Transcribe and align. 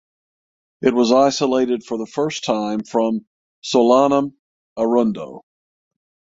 It 0.81 0.95
was 0.95 1.11
isolated 1.11 1.83
for 1.83 1.99
the 1.99 2.07
first 2.07 2.43
time 2.43 2.79
from 2.79 3.27
"Solanum 3.63 4.33
arundo". 4.75 5.43